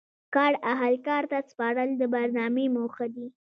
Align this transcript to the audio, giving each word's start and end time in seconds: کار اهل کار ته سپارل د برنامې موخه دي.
کار 0.35 0.53
اهل 0.73 0.93
کار 1.07 1.23
ته 1.31 1.37
سپارل 1.49 1.89
د 1.97 2.01
برنامې 2.13 2.65
موخه 2.75 3.05
دي. 3.15 3.27